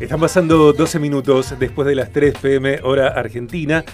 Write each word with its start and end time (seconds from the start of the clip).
Están 0.00 0.20
pasando 0.20 0.72
12 0.72 1.00
minutos 1.00 1.56
después 1.58 1.88
de 1.88 1.96
las 1.96 2.12
3 2.12 2.34
pm 2.40 2.80
hora 2.84 3.08
argentina. 3.08 3.84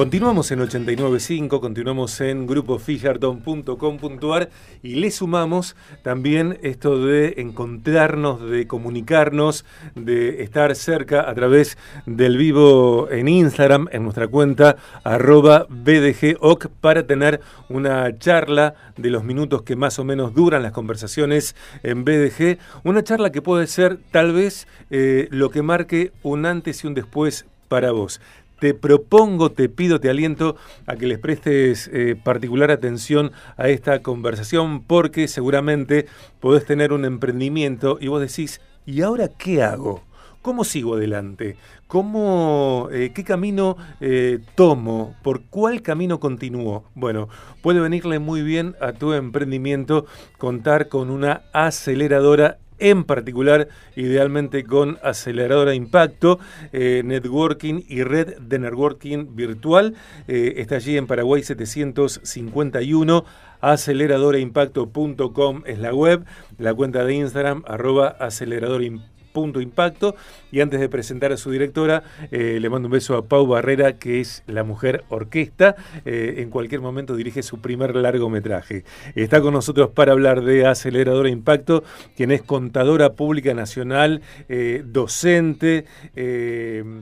Continuamos 0.00 0.48
en 0.50 0.60
89.5, 0.60 1.60
continuamos 1.60 2.18
en 2.22 2.46
grupofillardon.com.ar 2.46 4.48
y 4.82 4.94
le 4.94 5.10
sumamos 5.10 5.76
también 6.02 6.58
esto 6.62 7.04
de 7.04 7.34
encontrarnos, 7.36 8.40
de 8.48 8.66
comunicarnos, 8.66 9.66
de 9.94 10.42
estar 10.42 10.74
cerca 10.74 11.28
a 11.28 11.34
través 11.34 11.76
del 12.06 12.38
vivo 12.38 13.10
en 13.10 13.28
Instagram, 13.28 13.88
en 13.92 14.04
nuestra 14.04 14.26
cuenta 14.26 14.76
arroba 15.04 15.66
BDGOC, 15.68 16.68
para 16.80 17.06
tener 17.06 17.42
una 17.68 18.18
charla 18.18 18.76
de 18.96 19.10
los 19.10 19.22
minutos 19.22 19.64
que 19.64 19.76
más 19.76 19.98
o 19.98 20.04
menos 20.04 20.32
duran 20.32 20.62
las 20.62 20.72
conversaciones 20.72 21.54
en 21.82 22.06
BDG. 22.06 22.56
Una 22.84 23.04
charla 23.04 23.32
que 23.32 23.42
puede 23.42 23.66
ser 23.66 23.98
tal 24.10 24.32
vez 24.32 24.66
eh, 24.88 25.28
lo 25.30 25.50
que 25.50 25.60
marque 25.60 26.12
un 26.22 26.46
antes 26.46 26.84
y 26.84 26.86
un 26.86 26.94
después 26.94 27.44
para 27.68 27.92
vos 27.92 28.20
te 28.60 28.74
propongo, 28.74 29.50
te 29.50 29.68
pido, 29.68 30.00
te 30.00 30.10
aliento 30.10 30.54
a 30.86 30.94
que 30.94 31.06
les 31.06 31.18
prestes 31.18 31.90
eh, 31.92 32.14
particular 32.22 32.70
atención 32.70 33.32
a 33.56 33.68
esta 33.68 34.02
conversación 34.02 34.84
porque 34.84 35.26
seguramente 35.26 36.06
podés 36.38 36.66
tener 36.66 36.92
un 36.92 37.04
emprendimiento 37.04 37.98
y 38.00 38.08
vos 38.08 38.20
decís, 38.20 38.60
¿y 38.86 39.00
ahora 39.00 39.28
qué 39.28 39.62
hago? 39.62 40.02
¿Cómo 40.42 40.64
sigo 40.64 40.94
adelante? 40.94 41.56
¿Cómo, 41.86 42.88
eh, 42.92 43.12
¿Qué 43.14 43.24
camino 43.24 43.76
eh, 44.00 44.38
tomo? 44.54 45.14
¿Por 45.22 45.42
cuál 45.44 45.82
camino 45.82 46.20
continúo? 46.20 46.84
Bueno, 46.94 47.28
puede 47.62 47.80
venirle 47.80 48.18
muy 48.20 48.42
bien 48.42 48.74
a 48.80 48.92
tu 48.92 49.12
emprendimiento 49.12 50.06
contar 50.38 50.88
con 50.88 51.10
una 51.10 51.42
aceleradora 51.52 52.58
en 52.80 53.04
particular 53.04 53.68
idealmente 53.96 54.64
con 54.64 54.98
aceleradora 55.02 55.74
impacto, 55.74 56.38
eh, 56.72 57.02
networking 57.04 57.82
y 57.88 58.02
red 58.02 58.38
de 58.38 58.58
networking 58.58 59.36
virtual. 59.36 59.94
Eh, 60.26 60.54
está 60.56 60.76
allí 60.76 60.96
en 60.96 61.06
Paraguay 61.06 61.42
751. 61.42 63.24
Aceleradoraimpacto.com 63.60 65.62
es 65.66 65.78
la 65.78 65.94
web, 65.94 66.24
la 66.58 66.74
cuenta 66.74 67.04
de 67.04 67.14
Instagram, 67.14 67.62
arroba 67.66 68.08
aceleradorimpacto 68.08 69.19
punto 69.32 69.60
impacto. 69.60 70.14
Y 70.52 70.60
antes 70.60 70.80
de 70.80 70.88
presentar 70.88 71.32
a 71.32 71.36
su 71.36 71.50
directora, 71.50 72.02
eh, 72.30 72.58
le 72.60 72.70
mando 72.70 72.86
un 72.86 72.92
beso 72.92 73.16
a 73.16 73.24
Pau 73.24 73.46
Barrera, 73.46 73.98
que 73.98 74.20
es 74.20 74.42
la 74.46 74.64
mujer 74.64 75.04
orquesta. 75.08 75.76
Eh, 76.04 76.36
en 76.38 76.50
cualquier 76.50 76.80
momento 76.80 77.16
dirige 77.16 77.42
su 77.42 77.60
primer 77.60 77.94
largometraje. 77.94 78.84
Está 79.14 79.40
con 79.40 79.54
nosotros 79.54 79.90
para 79.90 80.12
hablar 80.12 80.42
de 80.42 80.66
Aceleradora 80.66 81.28
Impacto, 81.28 81.84
quien 82.16 82.30
es 82.30 82.42
contadora 82.42 83.14
pública 83.14 83.54
nacional, 83.54 84.22
eh, 84.48 84.82
docente, 84.84 85.84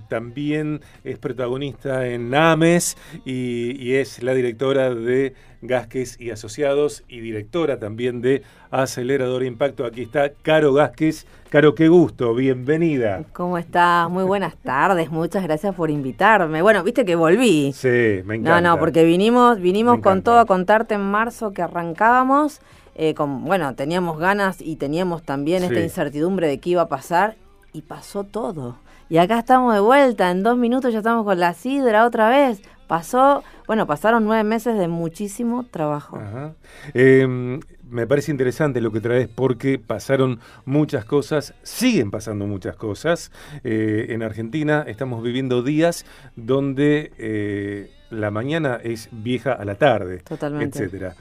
también 0.08 0.80
es 1.04 1.18
protagonista 1.18 2.06
en 2.06 2.34
AMES 2.34 2.96
y 3.24 3.94
es 3.94 4.22
la 4.22 4.34
directora 4.34 4.94
de 4.94 5.34
Gasques 5.62 6.20
y 6.20 6.30
Asociados 6.30 7.04
y 7.08 7.20
directora 7.20 7.78
también 7.78 8.20
de 8.20 8.42
Acelerador 8.70 9.42
Impacto. 9.42 9.84
Aquí 9.84 10.02
está 10.02 10.30
Caro 10.42 10.72
Gasques. 10.72 11.26
Caro, 11.50 11.74
qué 11.74 11.88
gusto, 11.88 12.34
bienvenida. 12.34 13.24
¿Cómo 13.32 13.58
estás? 13.58 14.08
Muy 14.10 14.24
buenas 14.24 14.56
tardes, 14.56 15.10
muchas 15.10 15.42
gracias 15.42 15.74
por 15.74 15.90
invitarme. 15.90 16.62
Bueno, 16.62 16.82
viste 16.84 17.04
que 17.04 17.16
volví. 17.16 17.72
Sí, 17.72 18.22
me 18.24 18.36
encanta. 18.36 18.60
No, 18.60 18.70
no, 18.70 18.78
porque 18.78 19.04
vinimos, 19.04 19.60
vinimos 19.60 20.00
con 20.00 20.22
todo 20.22 20.38
a 20.38 20.46
contarte 20.46 20.94
en 20.94 21.02
marzo 21.02 21.52
que 21.52 21.62
arrancábamos. 21.62 22.60
Eh, 22.94 23.14
con, 23.14 23.44
bueno, 23.44 23.74
teníamos 23.74 24.18
ganas 24.18 24.60
y 24.60 24.76
teníamos 24.76 25.22
también 25.22 25.62
esta 25.62 25.80
incertidumbre 25.80 26.48
de 26.48 26.58
qué 26.58 26.70
iba 26.70 26.82
a 26.82 26.88
pasar 26.88 27.36
y 27.72 27.82
pasó 27.82 28.24
todo. 28.24 28.76
Y 29.08 29.18
acá 29.18 29.38
estamos 29.38 29.72
de 29.72 29.80
vuelta, 29.80 30.30
en 30.30 30.42
dos 30.42 30.58
minutos 30.58 30.92
ya 30.92 30.98
estamos 30.98 31.24
con 31.24 31.38
la 31.38 31.54
sidra 31.54 32.04
otra 32.04 32.28
vez. 32.28 32.60
Pasó, 32.88 33.44
bueno, 33.66 33.86
pasaron 33.86 34.24
nueve 34.24 34.44
meses 34.44 34.78
de 34.78 34.88
muchísimo 34.88 35.64
trabajo. 35.64 36.18
Em, 36.94 37.60
me 37.90 38.06
parece 38.06 38.30
interesante 38.30 38.80
lo 38.80 38.90
que 38.90 39.00
traes 39.00 39.28
porque 39.28 39.78
pasaron 39.78 40.40
muchas 40.64 41.04
cosas, 41.04 41.54
siguen 41.62 42.10
pasando 42.10 42.46
muchas 42.46 42.76
cosas. 42.76 43.30
Eh, 43.62 44.06
en 44.08 44.22
Argentina 44.22 44.84
estamos 44.86 45.22
viviendo 45.22 45.62
días 45.62 46.06
donde 46.34 47.12
eh, 47.18 47.90
la 48.08 48.30
mañana 48.30 48.80
es 48.82 49.10
vieja 49.12 49.52
a 49.52 49.66
la 49.66 49.74
tarde, 49.74 50.20
Totalmente. 50.20 50.78
etcétera. 50.78 51.14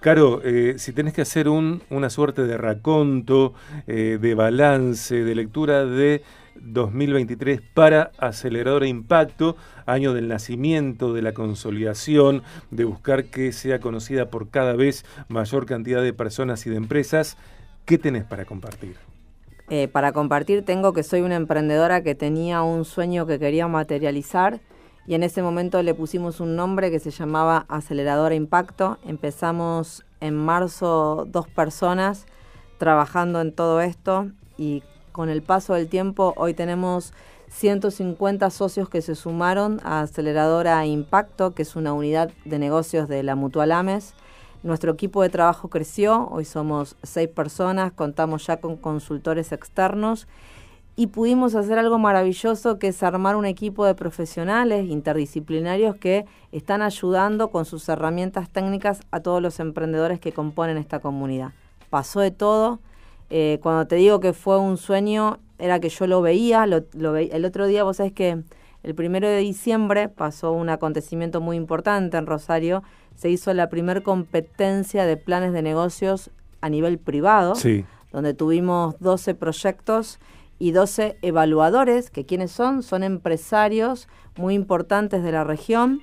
Caro, 0.00 0.42
eh, 0.44 0.74
si 0.76 0.92
tenés 0.92 1.14
que 1.14 1.22
hacer 1.22 1.48
un, 1.48 1.82
una 1.88 2.10
suerte 2.10 2.42
de 2.42 2.58
raconto, 2.58 3.54
de 3.86 4.34
balance, 4.34 5.24
de 5.24 5.34
lectura 5.34 5.86
de 5.86 6.22
2023 6.60 7.60
para 7.60 8.12
Aceleradora 8.18 8.86
Impacto, 8.86 9.56
año 9.86 10.12
del 10.14 10.28
nacimiento, 10.28 11.12
de 11.12 11.22
la 11.22 11.32
consolidación, 11.32 12.42
de 12.70 12.84
buscar 12.84 13.26
que 13.26 13.52
sea 13.52 13.80
conocida 13.80 14.30
por 14.30 14.50
cada 14.50 14.74
vez 14.74 15.04
mayor 15.28 15.66
cantidad 15.66 16.02
de 16.02 16.12
personas 16.12 16.66
y 16.66 16.70
de 16.70 16.76
empresas. 16.76 17.36
¿Qué 17.84 17.98
tenés 17.98 18.24
para 18.24 18.44
compartir? 18.44 18.96
Eh, 19.70 19.88
para 19.88 20.12
compartir 20.12 20.64
tengo 20.64 20.92
que 20.92 21.02
soy 21.02 21.22
una 21.22 21.36
emprendedora 21.36 22.02
que 22.02 22.14
tenía 22.14 22.62
un 22.62 22.84
sueño 22.84 23.26
que 23.26 23.38
quería 23.38 23.66
materializar 23.66 24.60
y 25.06 25.14
en 25.14 25.22
ese 25.22 25.42
momento 25.42 25.82
le 25.82 25.94
pusimos 25.94 26.40
un 26.40 26.56
nombre 26.56 26.90
que 26.90 26.98
se 26.98 27.10
llamaba 27.10 27.66
Aceleradora 27.68 28.34
Impacto. 28.34 28.98
Empezamos 29.04 30.04
en 30.20 30.34
marzo 30.34 31.26
dos 31.28 31.48
personas 31.48 32.26
trabajando 32.78 33.40
en 33.40 33.54
todo 33.54 33.80
esto 33.80 34.30
y 34.56 34.82
con 35.14 35.28
el 35.28 35.42
paso 35.42 35.74
del 35.74 35.86
tiempo, 35.86 36.34
hoy 36.36 36.54
tenemos 36.54 37.12
150 37.46 38.50
socios 38.50 38.88
que 38.88 39.00
se 39.00 39.14
sumaron 39.14 39.80
a 39.84 40.00
Aceleradora 40.00 40.84
Impacto, 40.86 41.54
que 41.54 41.62
es 41.62 41.76
una 41.76 41.92
unidad 41.92 42.32
de 42.44 42.58
negocios 42.58 43.06
de 43.06 43.22
la 43.22 43.36
Mutual 43.36 43.70
Ames. 43.70 44.14
Nuestro 44.64 44.90
equipo 44.90 45.22
de 45.22 45.28
trabajo 45.28 45.68
creció, 45.68 46.26
hoy 46.32 46.44
somos 46.44 46.96
seis 47.04 47.28
personas, 47.28 47.92
contamos 47.92 48.44
ya 48.44 48.56
con 48.56 48.76
consultores 48.76 49.52
externos 49.52 50.26
y 50.96 51.06
pudimos 51.06 51.54
hacer 51.54 51.78
algo 51.78 52.00
maravilloso 52.00 52.80
que 52.80 52.88
es 52.88 53.00
armar 53.04 53.36
un 53.36 53.46
equipo 53.46 53.86
de 53.86 53.94
profesionales 53.94 54.90
interdisciplinarios 54.90 55.94
que 55.94 56.26
están 56.50 56.82
ayudando 56.82 57.52
con 57.52 57.66
sus 57.66 57.88
herramientas 57.88 58.50
técnicas 58.50 58.98
a 59.12 59.20
todos 59.20 59.40
los 59.40 59.60
emprendedores 59.60 60.18
que 60.18 60.32
componen 60.32 60.76
esta 60.76 60.98
comunidad. 60.98 61.52
Pasó 61.88 62.18
de 62.18 62.32
todo, 62.32 62.80
eh, 63.30 63.58
cuando 63.62 63.86
te 63.86 63.96
digo 63.96 64.20
que 64.20 64.32
fue 64.32 64.58
un 64.58 64.76
sueño, 64.76 65.38
era 65.58 65.80
que 65.80 65.88
yo 65.88 66.06
lo 66.06 66.20
veía, 66.22 66.66
lo, 66.66 66.84
el 67.16 67.44
otro 67.44 67.66
día 67.66 67.84
vos 67.84 67.96
sabés 67.98 68.12
que 68.12 68.42
el 68.82 68.94
primero 68.94 69.26
de 69.26 69.38
diciembre 69.38 70.08
pasó 70.08 70.52
un 70.52 70.68
acontecimiento 70.68 71.40
muy 71.40 71.56
importante 71.56 72.16
en 72.16 72.26
Rosario, 72.26 72.82
se 73.14 73.30
hizo 73.30 73.52
la 73.54 73.68
primer 73.68 74.02
competencia 74.02 75.06
de 75.06 75.16
planes 75.16 75.52
de 75.52 75.62
negocios 75.62 76.30
a 76.60 76.68
nivel 76.68 76.98
privado, 76.98 77.54
donde 78.12 78.34
tuvimos 78.34 78.96
12 79.00 79.34
proyectos 79.34 80.18
y 80.58 80.72
12 80.72 81.16
evaluadores, 81.22 82.10
que 82.10 82.26
quienes 82.26 82.50
son, 82.52 82.82
son 82.82 83.02
empresarios 83.02 84.08
muy 84.36 84.54
importantes 84.54 85.22
de 85.22 85.32
la 85.32 85.44
región 85.44 86.00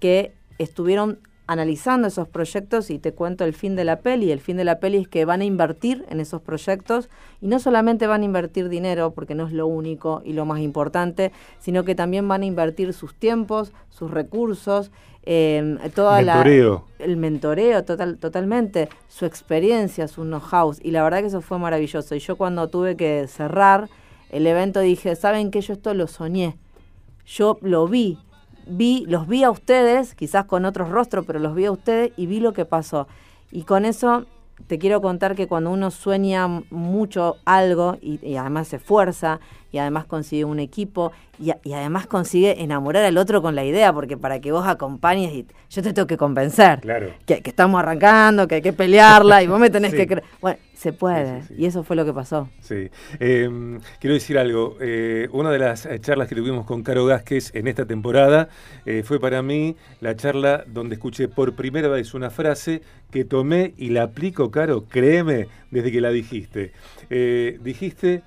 que 0.00 0.34
estuvieron 0.58 1.18
analizando 1.46 2.08
esos 2.08 2.28
proyectos 2.28 2.90
y 2.90 2.98
te 2.98 3.12
cuento 3.12 3.44
el 3.44 3.52
fin 3.52 3.76
de 3.76 3.84
la 3.84 4.00
peli. 4.00 4.30
El 4.30 4.40
fin 4.40 4.56
de 4.56 4.64
la 4.64 4.78
peli 4.78 4.98
es 4.98 5.08
que 5.08 5.24
van 5.24 5.40
a 5.40 5.44
invertir 5.44 6.04
en 6.08 6.20
esos 6.20 6.40
proyectos 6.40 7.08
y 7.40 7.46
no 7.46 7.58
solamente 7.58 8.06
van 8.06 8.22
a 8.22 8.24
invertir 8.24 8.68
dinero, 8.68 9.12
porque 9.12 9.34
no 9.34 9.46
es 9.46 9.52
lo 9.52 9.66
único 9.66 10.22
y 10.24 10.32
lo 10.32 10.44
más 10.44 10.60
importante, 10.60 11.32
sino 11.58 11.84
que 11.84 11.94
también 11.94 12.26
van 12.28 12.42
a 12.42 12.46
invertir 12.46 12.92
sus 12.92 13.14
tiempos, 13.14 13.72
sus 13.90 14.10
recursos, 14.10 14.90
eh, 15.24 15.78
toda 15.94 16.20
mentoreo. 16.20 16.84
la 16.98 17.04
el 17.04 17.16
mentoreo 17.16 17.84
total, 17.84 18.18
totalmente, 18.18 18.88
su 19.08 19.24
experiencia, 19.24 20.08
su 20.08 20.22
know-how 20.22 20.74
y 20.82 20.90
la 20.90 21.02
verdad 21.02 21.20
que 21.20 21.26
eso 21.26 21.40
fue 21.40 21.58
maravilloso. 21.58 22.14
Y 22.14 22.18
yo 22.18 22.36
cuando 22.36 22.68
tuve 22.68 22.96
que 22.96 23.26
cerrar 23.28 23.88
el 24.30 24.46
evento 24.46 24.80
dije, 24.80 25.14
¿saben 25.14 25.50
qué? 25.50 25.60
Yo 25.60 25.74
esto 25.74 25.94
lo 25.94 26.06
soñé. 26.06 26.56
Yo 27.26 27.58
lo 27.60 27.86
vi, 27.86 28.18
vi, 28.66 29.04
los 29.08 29.26
vi 29.26 29.44
a 29.44 29.50
ustedes, 29.50 30.14
quizás 30.14 30.44
con 30.44 30.64
otros 30.64 30.90
rostros, 30.90 31.24
pero 31.26 31.38
los 31.38 31.54
vi 31.54 31.66
a 31.66 31.72
ustedes 31.72 32.12
y 32.16 32.26
vi 32.26 32.40
lo 32.40 32.52
que 32.52 32.64
pasó. 32.64 33.06
Y 33.50 33.62
con 33.62 33.84
eso 33.84 34.26
te 34.66 34.78
quiero 34.78 35.00
contar 35.00 35.34
que 35.34 35.46
cuando 35.46 35.70
uno 35.70 35.90
sueña 35.90 36.46
mucho 36.70 37.36
algo 37.44 37.98
y, 38.00 38.36
además 38.36 38.68
se 38.68 38.76
esfuerza 38.76 39.40
y 39.70 39.78
además 39.78 40.04
consigue 40.04 40.44
un 40.44 40.60
equipo 40.60 41.12
y, 41.38 41.50
además 41.72 42.06
consigue 42.06 42.62
enamorar 42.62 43.04
al 43.04 43.18
otro 43.18 43.42
con 43.42 43.54
la 43.54 43.64
idea, 43.64 43.92
porque 43.92 44.16
para 44.16 44.40
que 44.40 44.52
vos 44.52 44.66
acompañes 44.66 45.32
y 45.32 45.46
yo 45.70 45.82
te 45.82 45.92
tengo 45.92 46.06
que 46.06 46.16
convencer 46.16 46.80
claro. 46.80 47.08
que, 47.26 47.42
estamos 47.44 47.80
arrancando, 47.80 48.46
que 48.46 48.56
hay 48.56 48.62
que 48.62 48.72
pelearla 48.72 49.42
y 49.42 49.46
vos 49.46 49.58
me 49.58 49.70
tenés 49.70 49.94
que 49.94 50.06
creer. 50.06 50.24
Bueno, 50.40 50.58
se 50.82 50.92
puede. 50.92 51.42
y 51.56 51.66
eso 51.66 51.84
fue 51.84 51.94
lo 51.94 52.04
que 52.04 52.12
pasó. 52.12 52.48
Sí. 52.60 52.90
Em, 53.20 53.78
quiero 54.00 54.14
decir 54.14 54.36
algo. 54.36 54.76
Eh, 54.80 55.28
una 55.30 55.52
de 55.52 55.60
las 55.60 55.86
eh, 55.86 56.00
charlas 56.00 56.26
que 56.26 56.34
tuvimos 56.34 56.66
con 56.66 56.82
Caro 56.82 57.06
Gásquez 57.06 57.54
en 57.54 57.68
esta 57.68 57.86
temporada 57.86 58.48
eh, 58.84 59.04
fue 59.04 59.20
para 59.20 59.42
mí 59.42 59.76
la 60.00 60.16
charla 60.16 60.64
donde 60.66 60.96
escuché 60.96 61.28
por 61.28 61.54
primera 61.54 61.86
vez 61.86 62.14
una 62.14 62.30
frase 62.30 62.82
que 63.12 63.24
tomé 63.24 63.74
y 63.76 63.90
la 63.90 64.02
aplico, 64.02 64.50
Caro, 64.50 64.84
créeme, 64.88 65.46
desde 65.70 65.92
que 65.92 66.00
la 66.00 66.10
dijiste. 66.10 66.72
dijiste 67.62 68.22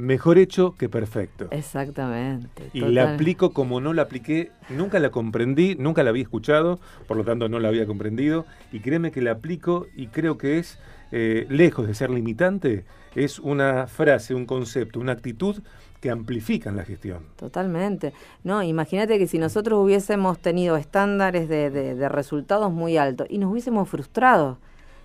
mejor 0.00 0.38
hecho 0.38 0.74
que 0.76 0.88
perfecto. 0.88 1.48
Exactamente. 1.50 2.70
Y 2.72 2.80
la 2.80 3.14
aplico 3.14 3.52
como 3.52 3.80
no 3.80 3.92
la 3.92 4.02
apliqué, 4.02 4.50
nunca 4.68 4.98
la 4.98 5.10
comprendí, 5.10 5.76
nunca 5.76 6.02
la 6.02 6.10
había 6.10 6.22
escuchado, 6.22 6.80
por 7.06 7.16
lo 7.16 7.24
tanto 7.24 7.48
no 7.48 7.60
la 7.60 7.68
había 7.68 7.86
comprendido, 7.86 8.46
y 8.72 8.80
créeme 8.80 9.12
que 9.12 9.20
la 9.20 9.32
aplico 9.32 9.86
y 9.94 10.08
creo 10.08 10.38
que 10.38 10.58
es, 10.58 10.78
eh, 11.12 11.46
lejos 11.48 11.86
de 11.86 11.94
ser 11.94 12.10
limitante, 12.10 12.84
es 13.14 13.38
una 13.38 13.86
frase, 13.86 14.34
un 14.34 14.46
concepto, 14.46 15.00
una 15.00 15.12
actitud 15.12 15.62
que 16.00 16.10
amplifican 16.10 16.76
la 16.76 16.84
gestión. 16.84 17.26
Totalmente. 17.36 18.14
No, 18.42 18.62
imagínate 18.62 19.18
que 19.18 19.26
si 19.26 19.38
nosotros 19.38 19.78
hubiésemos 19.84 20.38
tenido 20.38 20.76
estándares 20.76 21.48
de, 21.48 21.70
de, 21.70 22.08
resultados 22.08 22.72
muy 22.72 22.96
altos 22.96 23.26
y 23.28 23.38
nos 23.38 23.52
hubiésemos 23.52 23.88
frustrado. 23.88 24.58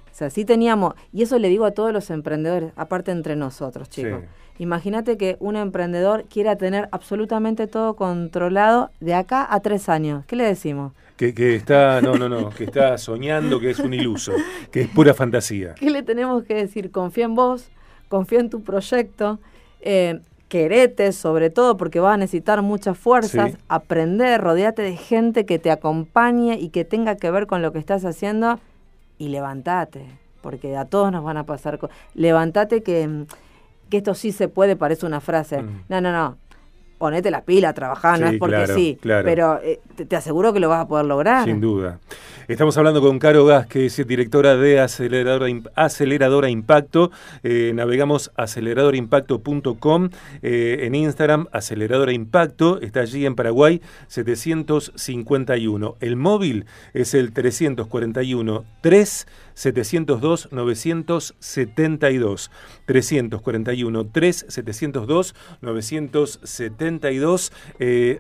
O 0.10 0.18
sea, 0.18 0.30
sí 0.30 0.46
teníamos, 0.46 0.94
y 1.12 1.24
eso 1.24 1.38
le 1.38 1.50
digo 1.50 1.66
a 1.66 1.72
todos 1.72 1.92
los 1.92 2.10
emprendedores, 2.10 2.72
aparte 2.78 3.12
entre 3.12 3.36
nosotros, 3.36 3.90
chicos. 3.90 4.22
Imagínate 4.58 5.18
que 5.18 5.36
un 5.40 5.56
emprendedor 5.56 6.26
quiera 6.26 6.56
tener 6.56 6.88
absolutamente 6.92 7.68
todo 7.68 7.96
controlado 7.96 8.90
de 9.02 9.14
acá 9.14 9.46
a 9.50 9.60
tres 9.60 9.90
años. 9.90 10.24
¿Qué 10.28 10.36
le 10.36 10.46
decimos? 10.46 10.94
Que, 11.18 11.34
que, 11.34 11.56
está, 11.56 12.02
no, 12.02 12.16
no, 12.16 12.30
no, 12.30 12.50
que 12.50 12.66
está 12.66 12.98
soñando, 12.98 13.60
que 13.60 13.70
es 13.72 13.80
un 13.80 13.94
iluso, 13.94 14.34
que 14.72 14.82
es 14.82 14.88
pura 14.88 15.14
fantasía. 15.14 15.74
¿Qué 15.76 15.90
le 15.90 16.04
tenemos 16.04 16.44
que 16.44 16.56
decir? 16.56 16.92
Confía 16.92 17.26
en 17.26 17.36
vos, 17.36 17.70
confía 18.08 18.40
en 18.40 18.50
tu 18.50 18.64
proyecto. 18.64 19.40
Eh, 19.82 20.20
querete, 20.48 21.12
sobre 21.12 21.50
todo 21.50 21.76
porque 21.76 22.00
vas 22.00 22.14
a 22.14 22.18
necesitar 22.18 22.62
muchas 22.62 22.98
fuerzas, 22.98 23.58
aprender, 23.68 24.40
rodeate 24.42 24.84
de 24.84 24.96
gente 24.96 25.46
que 25.46 25.60
te 25.60 25.72
acompañe 25.72 26.58
y 26.60 26.70
que 26.70 26.86
tenga 26.86 27.16
que 27.18 27.32
ver 27.32 27.48
con 27.48 27.62
lo 27.62 27.72
que 27.74 27.80
estás 27.80 28.06
haciendo 28.06 28.60
y 29.18 29.30
levantate, 29.30 30.06
porque 30.42 30.78
a 30.78 30.86
todos 30.86 31.12
nos 31.12 31.24
van 31.24 31.38
a 31.38 31.46
pasar 31.46 31.80
cosas. 31.80 31.98
Levantate 32.14 32.84
que, 32.84 33.26
que 33.96 34.00
esto 34.00 34.14
sí 34.14 34.34
se 34.34 34.50
puede, 34.50 34.76
parece 34.76 35.06
una 35.06 35.22
frase. 35.22 35.62
Mm. 35.62 35.84
No, 35.88 36.02
no, 36.02 36.12
no, 36.12 36.38
ponete 36.98 37.32
la 37.32 37.44
pila, 37.44 37.74
trabajá, 37.74 38.18
no 38.18 38.28
es 38.28 38.38
porque 38.38 38.68
sí, 38.68 38.98
pero 39.02 39.60
eh, 39.64 39.80
te, 40.08 40.16
aseguro 40.16 40.52
que 40.54 40.60
lo 40.60 40.68
vas 40.70 40.82
a 40.84 40.88
poder 40.88 41.06
lograr. 41.06 41.46
Sin 41.46 41.62
duda. 41.62 42.00
Estamos 42.48 42.78
hablando 42.78 43.02
con 43.02 43.18
Caro 43.18 43.46
Gas, 43.46 43.66
que 43.66 43.88
es 43.88 44.06
directora 44.06 44.56
de 44.56 44.80
Aceleradora, 44.80 45.48
Aceleradora 45.74 46.50
Impacto. 46.50 47.10
Eh, 47.42 47.72
navegamos 47.74 48.32
aceleradorimpacto.com 48.36 50.10
eh, 50.44 50.80
en 50.82 50.94
Instagram, 50.94 51.48
Aceleradora 51.52 52.12
Impacto, 52.12 52.80
está 52.82 53.00
allí 53.00 53.26
en 53.26 53.36
Paraguay, 53.36 53.82
751. 54.10 55.96
El 56.02 56.18
móvil 56.18 56.66
es 56.94 57.16
el 57.16 57.32
341 57.34 58.64
3 58.82 59.28
702 59.56 60.50
972 60.52 62.52
341 62.86 64.06
3 64.06 64.46
702 64.48 65.36
972 65.62 67.52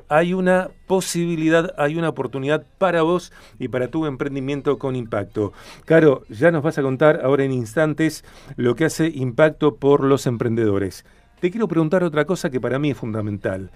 hay 0.09 0.33
una 0.33 0.71
posibilidad, 0.87 1.73
hay 1.77 1.97
una 1.97 2.09
oportunidad 2.09 2.65
para 2.77 3.03
vos 3.03 3.31
y 3.59 3.67
para 3.67 3.89
tu 3.89 4.05
emprendimiento 4.05 4.79
con 4.79 4.95
impacto. 4.95 5.53
Caro, 5.85 6.23
ya 6.29 6.51
nos 6.51 6.63
vas 6.63 6.77
a 6.77 6.81
contar 6.81 7.21
ahora 7.23 7.43
en 7.43 7.51
instantes 7.51 8.23
lo 8.55 8.75
que 8.75 8.85
hace 8.85 9.07
impacto 9.07 9.75
por 9.75 10.03
los 10.03 10.27
emprendedores. 10.27 11.05
Te 11.39 11.51
quiero 11.51 11.67
preguntar 11.67 12.03
otra 12.03 12.25
cosa 12.25 12.49
que 12.49 12.61
para 12.61 12.79
mí 12.79 12.91
es 12.91 12.97
fundamental. 12.97 13.71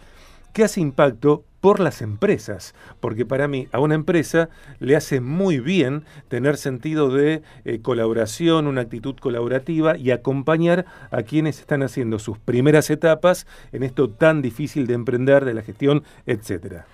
¿Qué 0.54 0.64
hace 0.64 0.82
impacto 0.82 1.46
por 1.62 1.80
las 1.80 2.02
empresas? 2.02 2.74
Porque 3.00 3.26
para 3.26 3.48
mí 3.48 3.68
a 3.72 3.80
una 3.80 3.94
empresa 3.94 4.50
le 4.80 4.96
hace 4.96 5.22
muy 5.22 5.60
bien 5.60 6.06
tener 6.28 6.58
sentido 6.58 7.10
de 7.10 7.44
eh, 7.66 7.82
colaboración, 7.82 8.66
una 8.66 8.82
actitud 8.82 9.16
colaborativa 9.16 9.96
y 9.96 10.10
acompañar 10.10 10.86
a 11.12 11.22
quienes 11.22 11.60
están 11.60 11.84
haciendo 11.84 12.18
sus 12.18 12.40
primeras 12.40 12.90
etapas 12.90 13.46
en 13.72 13.84
esto 13.84 14.10
tan 14.10 14.42
difícil 14.42 14.88
de 14.88 14.96
emprender, 14.96 15.46
de 15.46 15.54
la 15.54 15.62
gestión, 15.62 16.04
etcétera. 16.26 16.88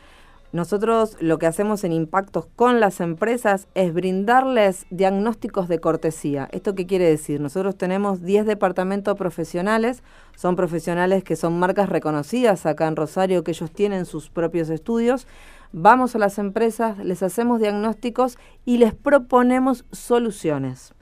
Nosotros 0.56 1.18
lo 1.20 1.38
que 1.38 1.48
hacemos 1.48 1.84
en 1.84 1.92
impactos 1.92 2.46
con 2.56 2.80
las 2.80 3.02
empresas 3.02 3.68
es 3.76 3.94
brindarles 3.94 4.86
diagnósticos 4.90 5.68
de 5.68 5.80
cortesía. 5.80 6.48
¿Esto 6.54 6.76
qué 6.76 6.86
quiere 6.86 7.10
decir? 7.10 7.42
Nosotros 7.42 7.76
tenemos 7.78 8.22
10 8.22 8.46
departamentos 8.46 9.18
profesionales, 9.18 10.02
son 10.38 10.56
profesionales 10.56 11.26
que 11.26 11.36
son 11.36 11.60
marcas 11.60 11.90
reconocidas 11.90 12.66
acá 12.66 12.88
en 12.88 12.96
Rosario, 12.96 13.44
que 13.44 13.52
ellos 13.52 13.70
tienen 13.70 14.06
sus 14.06 14.30
propios 14.30 14.70
estudios. 14.70 15.28
Vamos 15.74 16.16
a 16.16 16.20
las 16.20 16.38
empresas, 16.38 17.00
les 17.00 17.22
hacemos 17.22 17.60
diagnósticos 17.60 18.38
y 18.64 18.78
les 18.78 18.94
proponemos 18.94 19.84
soluciones. 19.92 20.94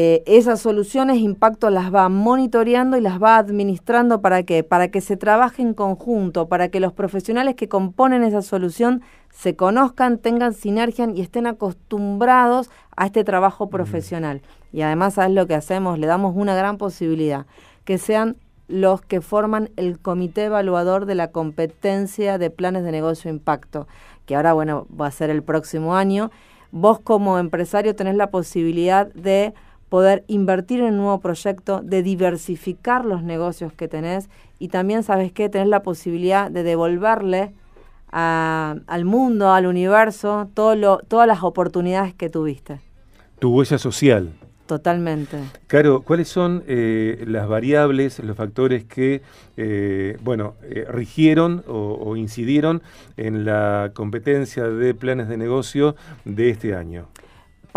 Eh, 0.00 0.22
esas 0.26 0.60
soluciones 0.60 1.16
Impacto 1.16 1.70
las 1.70 1.92
va 1.92 2.08
monitoreando 2.08 2.96
y 2.96 3.00
las 3.00 3.20
va 3.20 3.36
administrando 3.36 4.20
para 4.20 4.44
que 4.44 4.62
para 4.62 4.92
que 4.92 5.00
se 5.00 5.16
trabaje 5.16 5.60
en 5.60 5.74
conjunto, 5.74 6.46
para 6.46 6.68
que 6.68 6.78
los 6.78 6.92
profesionales 6.92 7.56
que 7.56 7.68
componen 7.68 8.22
esa 8.22 8.42
solución 8.42 9.02
se 9.30 9.56
conozcan, 9.56 10.18
tengan 10.18 10.54
sinergia 10.54 11.08
y 11.12 11.20
estén 11.20 11.48
acostumbrados 11.48 12.70
a 12.94 13.06
este 13.06 13.24
trabajo 13.24 13.70
profesional. 13.70 14.40
Y 14.72 14.82
además, 14.82 15.14
¿sabes 15.14 15.34
lo 15.34 15.48
que 15.48 15.56
hacemos? 15.56 15.98
Le 15.98 16.06
damos 16.06 16.36
una 16.36 16.54
gran 16.54 16.78
posibilidad, 16.78 17.46
que 17.84 17.98
sean 17.98 18.36
los 18.68 19.00
que 19.00 19.20
forman 19.20 19.70
el 19.74 19.98
comité 19.98 20.44
evaluador 20.44 21.06
de 21.06 21.16
la 21.16 21.32
competencia 21.32 22.38
de 22.38 22.50
planes 22.50 22.84
de 22.84 22.92
negocio 22.92 23.32
impacto, 23.32 23.88
que 24.26 24.36
ahora, 24.36 24.52
bueno, 24.52 24.86
va 24.88 25.08
a 25.08 25.10
ser 25.10 25.28
el 25.28 25.42
próximo 25.42 25.96
año. 25.96 26.30
Vos 26.70 27.00
como 27.00 27.40
empresario 27.40 27.96
tenés 27.96 28.14
la 28.14 28.30
posibilidad 28.30 29.12
de 29.12 29.54
poder 29.88 30.24
invertir 30.26 30.80
en 30.80 30.94
un 30.94 30.98
nuevo 30.98 31.20
proyecto, 31.20 31.80
de 31.82 32.02
diversificar 32.02 33.04
los 33.04 33.22
negocios 33.22 33.72
que 33.72 33.88
tenés 33.88 34.28
y 34.58 34.68
también, 34.68 35.02
¿sabes 35.02 35.32
qué? 35.32 35.48
Tenés 35.48 35.68
la 35.68 35.82
posibilidad 35.82 36.50
de 36.50 36.62
devolverle 36.62 37.52
al 38.10 39.04
mundo, 39.04 39.52
al 39.52 39.66
universo, 39.66 40.48
todo 40.54 40.74
lo, 40.74 40.98
todas 40.98 41.26
las 41.26 41.42
oportunidades 41.42 42.14
que 42.14 42.30
tuviste. 42.30 42.80
Tu 43.38 43.54
huella 43.54 43.78
social. 43.78 44.32
Totalmente. 44.66 45.38
Caro, 45.66 46.02
¿cuáles 46.02 46.28
son 46.28 46.62
eh, 46.66 47.24
las 47.26 47.48
variables, 47.48 48.18
los 48.18 48.36
factores 48.36 48.84
que, 48.84 49.22
eh, 49.56 50.18
bueno, 50.20 50.56
eh, 50.62 50.84
rigieron 50.90 51.64
o, 51.66 51.98
o, 51.98 52.16
incidieron 52.16 52.82
en 53.16 53.46
la 53.46 53.92
competencia 53.94 54.64
de 54.64 54.92
planes 54.92 55.28
de 55.28 55.38
negocio 55.38 55.96
de 56.26 56.50
este 56.50 56.74
año? 56.74 57.08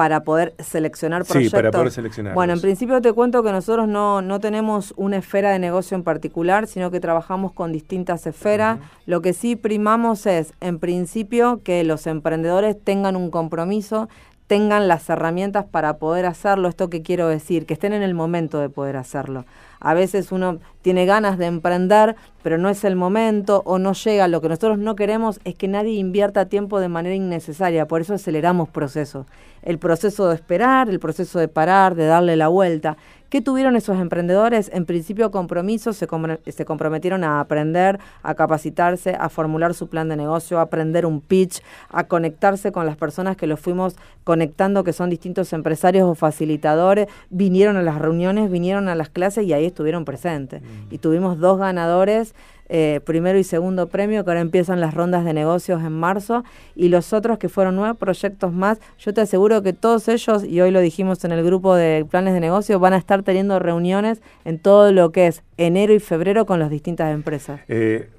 Para 0.01 0.23
poder 0.23 0.55
seleccionar 0.57 1.25
proyectos. 1.25 1.51
Sí, 1.51 1.55
para 1.55 1.69
poder 1.69 1.91
seleccionar. 1.91 2.33
Bueno, 2.33 2.53
en 2.53 2.59
principio 2.59 2.99
te 3.01 3.13
cuento 3.13 3.43
que 3.43 3.51
nosotros 3.51 3.87
no, 3.87 4.23
no 4.23 4.39
tenemos 4.39 4.95
una 4.97 5.17
esfera 5.17 5.51
de 5.51 5.59
negocio 5.59 5.93
en 5.93 6.01
particular, 6.01 6.65
sino 6.65 6.89
que 6.89 6.99
trabajamos 6.99 7.51
con 7.53 7.71
distintas 7.71 8.25
esferas. 8.25 8.79
Lo 9.05 9.21
que 9.21 9.33
sí 9.33 9.55
primamos 9.55 10.25
es, 10.25 10.53
en 10.59 10.79
principio, 10.79 11.61
que 11.63 11.83
los 11.83 12.07
emprendedores 12.07 12.83
tengan 12.83 13.15
un 13.15 13.29
compromiso, 13.29 14.09
tengan 14.51 14.89
las 14.89 15.09
herramientas 15.09 15.63
para 15.63 15.93
poder 15.93 16.25
hacerlo. 16.25 16.67
Esto 16.67 16.89
que 16.89 17.01
quiero 17.01 17.29
decir, 17.29 17.65
que 17.65 17.73
estén 17.73 17.93
en 17.93 18.03
el 18.03 18.13
momento 18.13 18.59
de 18.59 18.67
poder 18.67 18.97
hacerlo. 18.97 19.45
A 19.79 19.93
veces 19.93 20.33
uno 20.33 20.59
tiene 20.81 21.05
ganas 21.05 21.37
de 21.37 21.45
emprender, 21.45 22.17
pero 22.43 22.57
no 22.57 22.67
es 22.67 22.83
el 22.83 22.97
momento 22.97 23.61
o 23.65 23.79
no 23.79 23.93
llega. 23.93 24.27
Lo 24.27 24.41
que 24.41 24.49
nosotros 24.49 24.77
no 24.77 24.97
queremos 24.97 25.39
es 25.45 25.55
que 25.55 25.69
nadie 25.69 25.93
invierta 25.93 26.47
tiempo 26.47 26.81
de 26.81 26.89
manera 26.89 27.15
innecesaria, 27.15 27.87
por 27.87 28.01
eso 28.01 28.15
aceleramos 28.15 28.67
procesos. 28.67 29.25
El 29.61 29.79
proceso 29.79 30.27
de 30.27 30.35
esperar, 30.35 30.89
el 30.89 30.99
proceso 30.99 31.39
de 31.39 31.47
parar, 31.47 31.95
de 31.95 32.07
darle 32.07 32.35
la 32.35 32.49
vuelta. 32.49 32.97
¿Qué 33.31 33.39
tuvieron 33.39 33.77
esos 33.77 33.97
emprendedores? 33.97 34.69
En 34.73 34.85
principio 34.85 35.31
compromisos, 35.31 35.95
se, 35.95 36.05
se, 36.51 36.65
comprometieron 36.65 37.23
a 37.23 37.39
aprender, 37.39 37.97
a 38.23 38.35
capacitarse, 38.35 39.15
a 39.17 39.29
formular 39.29 39.73
su 39.73 39.87
plan 39.87 40.09
de 40.09 40.17
negocio, 40.17 40.59
a 40.59 40.63
aprender 40.63 41.05
un 41.05 41.21
pitch, 41.21 41.61
a 41.87 42.03
conectarse 42.03 42.73
con 42.73 42.85
las 42.85 42.97
personas 42.97 43.37
que 43.37 43.47
los 43.47 43.57
fuimos 43.57 43.95
conectando, 44.25 44.83
que 44.83 44.91
son 44.91 45.09
distintos 45.09 45.53
empresarios 45.53 46.09
o 46.09 46.13
facilitadores, 46.13 47.07
vinieron 47.29 47.77
a 47.77 47.83
las 47.83 47.99
reuniones, 47.99 48.51
vinieron 48.51 48.89
a 48.89 48.95
las 48.95 49.07
clases 49.07 49.45
y 49.45 49.53
ahí 49.53 49.63
estuvieron 49.63 50.03
presentes. 50.03 50.61
Mm. 50.61 50.93
Y 50.93 50.97
tuvimos 50.97 51.39
dos 51.39 51.57
ganadores 51.57 52.35
eh, 52.73 53.01
primero 53.03 53.37
y 53.37 53.43
segundo 53.43 53.87
premio, 53.87 54.23
que 54.23 54.31
ahora 54.31 54.39
empiezan 54.39 54.79
las 54.79 54.93
rondas 54.93 55.25
de 55.25 55.33
negocios 55.33 55.83
en 55.83 55.91
marzo, 55.91 56.45
y 56.73 56.87
los 56.87 57.11
otros 57.11 57.37
que 57.37 57.49
fueron 57.49 57.75
nueve 57.75 57.95
proyectos 57.95 58.53
más, 58.53 58.79
yo 58.97 59.13
te 59.13 59.19
aseguro 59.19 59.61
que 59.61 59.73
todos 59.73 60.07
ellos, 60.07 60.45
y 60.45 60.61
hoy 60.61 60.71
lo 60.71 60.79
dijimos 60.79 61.23
en 61.25 61.33
el 61.33 61.43
grupo 61.43 61.75
de 61.75 62.05
planes 62.09 62.33
de 62.33 62.39
negocio, 62.39 62.79
van 62.79 62.93
a 62.93 62.97
estar 62.97 63.23
teniendo 63.23 63.59
reuniones 63.59 64.21
en 64.45 64.57
todo 64.57 64.93
lo 64.93 65.11
que 65.11 65.27
es 65.27 65.43
enero 65.57 65.93
y 65.93 65.99
febrero 65.99 66.45
con 66.45 66.59
las 66.59 66.69
distintas 66.69 67.13
empresas. 67.13 67.59
Eh, 67.67 68.09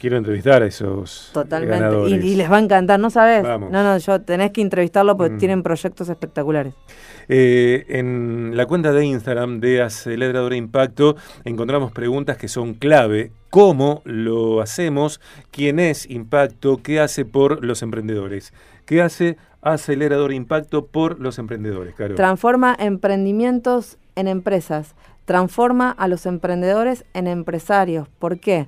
quiero 0.00 0.16
entrevistar 0.16 0.62
a 0.62 0.66
esos 0.66 1.30
Totalmente. 1.32 2.08
Y, 2.08 2.34
les 2.34 2.50
va 2.50 2.56
a 2.56 2.60
encantar, 2.60 2.98
¿no 2.98 3.10
sabes? 3.10 3.42
No, 3.44 3.58
no, 3.70 3.98
yo 3.98 4.20
tenés 4.22 4.50
que 4.50 4.62
entrevistarlo 4.62 5.16
porque 5.16 5.34
mm. 5.34 5.38
tienen 5.38 5.62
proyectos 5.62 6.08
espectaculares. 6.08 6.74
Eh, 7.28 7.84
en 7.88 8.56
la 8.56 8.66
cuenta 8.66 8.92
de 8.92 9.04
Instagram 9.04 9.60
de 9.60 9.82
Aceleradora 9.82 10.56
Impacto 10.56 11.16
encontramos 11.44 11.92
preguntas 11.92 12.36
que 12.38 12.48
son 12.48 12.74
clave. 12.74 13.30
¿Cómo 13.50 14.00
lo 14.04 14.60
hacemos? 14.60 15.20
¿Quién 15.50 15.78
es 15.78 16.08
Impacto? 16.08 16.80
¿Qué 16.82 16.98
hace 16.98 17.24
por 17.24 17.64
los 17.64 17.82
emprendedores? 17.82 18.52
¿Qué 18.86 19.02
hace 19.02 19.36
Aceleradora 19.60 20.34
Impacto 20.34 20.86
por 20.86 21.20
los 21.20 21.38
emprendedores, 21.38 21.94
Transforma 22.16 22.74
emprendimientos 22.78 23.98
en 24.16 24.26
empresas 24.26 24.94
transforma 25.30 25.92
a 25.92 26.08
los 26.08 26.26
emprendedores 26.26 27.04
en 27.14 27.28
empresarios. 27.28 28.08
¿Por 28.18 28.40
qué? 28.40 28.66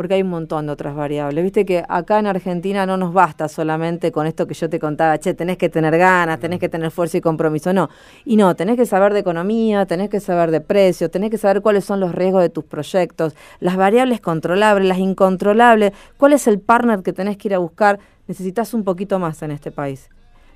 Porque 0.00 0.14
hay 0.14 0.22
un 0.22 0.30
montón 0.30 0.64
de 0.64 0.72
otras 0.72 0.96
variables. 0.96 1.44
Viste 1.44 1.66
que 1.66 1.84
acá 1.86 2.18
en 2.18 2.26
Argentina 2.26 2.86
no 2.86 2.96
nos 2.96 3.12
basta 3.12 3.50
solamente 3.50 4.10
con 4.10 4.26
esto 4.26 4.46
que 4.46 4.54
yo 4.54 4.70
te 4.70 4.80
contaba, 4.80 5.18
che, 5.18 5.34
tenés 5.34 5.58
que 5.58 5.68
tener 5.68 5.98
ganas, 5.98 6.40
tenés 6.40 6.58
que 6.58 6.70
tener 6.70 6.90
fuerza 6.90 7.18
y 7.18 7.20
compromiso, 7.20 7.74
no. 7.74 7.90
Y 8.24 8.38
no, 8.38 8.56
tenés 8.56 8.76
que 8.76 8.86
saber 8.86 9.12
de 9.12 9.18
economía, 9.18 9.84
tenés 9.84 10.08
que 10.08 10.18
saber 10.18 10.52
de 10.52 10.62
precios, 10.62 11.10
tenés 11.10 11.30
que 11.30 11.36
saber 11.36 11.60
cuáles 11.60 11.84
son 11.84 12.00
los 12.00 12.14
riesgos 12.14 12.40
de 12.40 12.48
tus 12.48 12.64
proyectos, 12.64 13.34
las 13.58 13.76
variables 13.76 14.22
controlables, 14.22 14.88
las 14.88 14.96
incontrolables, 14.96 15.92
cuál 16.16 16.32
es 16.32 16.46
el 16.46 16.60
partner 16.60 17.02
que 17.02 17.12
tenés 17.12 17.36
que 17.36 17.48
ir 17.48 17.54
a 17.54 17.58
buscar. 17.58 17.98
Necesitas 18.26 18.72
un 18.72 18.84
poquito 18.84 19.18
más 19.18 19.42
en 19.42 19.50
este 19.50 19.70
país. 19.70 20.08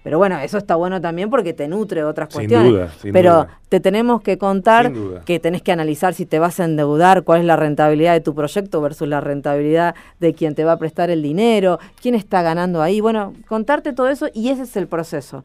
Pero 0.04 0.18
bueno, 0.18 0.38
eso 0.38 0.58
está 0.58 0.76
bueno 0.76 1.00
también 1.00 1.30
porque 1.30 1.54
te 1.54 1.66
nutre 1.66 2.04
otras 2.04 2.28
cuestiones. 2.28 2.92
Pero 3.10 3.46
te 3.70 3.80
tenemos 3.80 4.20
que 4.20 4.36
contar 4.36 4.92
que 5.24 5.40
tenés 5.40 5.62
que 5.62 5.72
analizar 5.72 6.12
si 6.12 6.26
te 6.26 6.38
vas 6.38 6.60
a 6.60 6.66
endeudar, 6.66 7.24
cuál 7.24 7.40
es 7.40 7.46
la 7.46 7.56
rentabilidad 7.56 8.12
de 8.12 8.20
tu 8.20 8.34
proyecto 8.34 8.82
versus 8.82 9.08
la 9.08 9.22
rentabilidad 9.22 9.94
de 10.20 10.34
quien 10.34 10.54
te 10.54 10.62
va 10.62 10.72
a 10.72 10.78
prestar 10.78 11.08
el 11.08 11.22
dinero, 11.22 11.78
quién 12.02 12.14
está 12.14 12.42
ganando 12.42 12.82
ahí. 12.82 13.00
Bueno, 13.00 13.32
contarte 13.48 13.94
todo 13.94 14.10
eso 14.10 14.28
y 14.34 14.50
ese 14.50 14.64
es 14.64 14.76
el 14.76 14.88
proceso. 14.88 15.42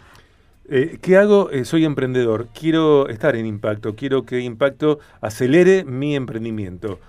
Eh, 0.68 1.00
¿Qué 1.01 1.16
hago? 1.16 1.50
Eh, 1.51 1.63
soy 1.63 1.86
emprendedor, 1.86 2.50
quiero 2.54 3.08
estar 3.08 3.38
en 3.38 3.46
Impacto, 3.46 3.96
quiero 3.96 4.25
que 4.25 4.42
Impacto 4.42 5.00
acelere 5.22 5.86
mi 5.86 6.18
emprendimiento 6.18 7.00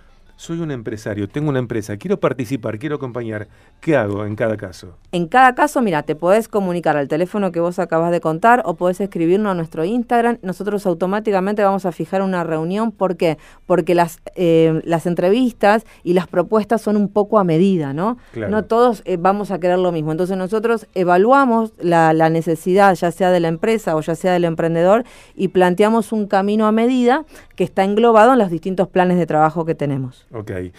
soy 0.40 0.59
un 0.61 0.70
empresario, 0.70 1.28
tengo 1.28 1.50
una 1.50 1.59
empresa, 1.59 1.99
quiero 1.99 2.18
participar, 2.18 2.78
quiero 2.78 2.97
acompañar, 2.97 3.49
¿qué 3.78 3.94
hago 3.94 4.25
en 4.25 4.37
cada 4.37 4.56
caso? 4.56 4.97
En 5.12 5.26
cada 5.26 5.54
caso, 5.54 5.82
mira, 5.82 6.02
te 6.02 6.16
podés 6.16 6.49
comunicar 6.49 6.97
al 6.97 7.09
teléfono 7.09 7.52
que 7.52 7.61
vos 7.61 7.78
acabas 7.78 8.11
de 8.11 8.23
contar 8.23 8.62
o 8.64 8.73
podés 8.73 9.02
escribirnos 9.02 9.50
a 9.50 9.54
nuestro 9.54 9.85
Instagram. 9.85 10.38
Nosotros 10.40 10.87
automáticamente 10.87 11.62
vamos 11.62 11.85
a 11.85 11.92
fijar 11.92 12.23
una 12.23 12.42
reunión. 12.42 12.90
¿Por 12.90 13.18
qué? 13.18 13.37
Porque 13.66 13.94
las, 13.94 14.20
eh, 14.35 14.80
las 14.87 15.04
entrevistas 15.04 15.85
y 16.04 16.14
las 16.14 16.26
propuestas 16.26 16.80
son 16.80 16.97
un 16.97 17.11
poco 17.11 17.38
a 17.38 17.44
medida, 17.44 17.92
¿no? 17.92 18.16
No 18.35 18.64
todos 18.64 19.02
eh, 19.04 19.18
vamos 19.20 19.50
a 19.50 19.61
querer 19.61 19.78
lo 19.78 19.92
mismo. 19.92 20.11
Entonces 20.11 20.38
nosotros 20.38 20.87
evaluamos 20.94 21.75
la, 21.78 22.14
la 22.14 22.30
necesidad, 22.30 22.94
ya 22.94 23.11
sea 23.11 23.30
de 23.30 23.40
la 23.40 23.49
empresa 23.49 23.94
o 23.94 24.00
ya 24.00 24.14
sea 24.14 24.32
del 24.32 24.47
emprendedor, 24.47 25.04
y 25.35 25.49
planteamos 25.49 26.12
un 26.12 26.26
camino 26.26 26.66
a 26.66 26.73
medida 26.73 27.26
que 27.56 27.64
está 27.64 27.85
englobado 27.85 28.32
en 28.32 28.38
los 28.38 28.50
distintos 28.50 28.88
planes 28.88 29.18
de 29.18 29.26
trabajo 29.26 29.66
que 29.66 29.75
tenemos. 29.75 30.26
Ok. 30.32 30.52
Eh, 30.52 30.72